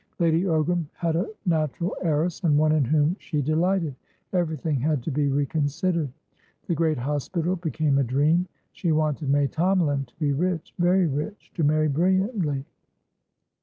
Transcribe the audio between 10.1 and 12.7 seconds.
be rich, very rich, to marry brilliantly.